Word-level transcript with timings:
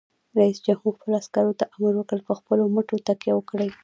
رئیس 0.39 0.57
جمهور 0.65 0.93
خپلو 0.99 1.15
عسکرو 1.21 1.57
ته 1.59 1.65
امر 1.75 1.93
وکړ؛ 1.97 2.19
په 2.27 2.33
خپلو 2.39 2.63
مټو 2.75 2.97
تکیه 3.07 3.33
وکړئ! 3.35 3.69